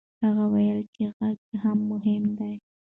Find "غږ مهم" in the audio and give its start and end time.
1.17-2.23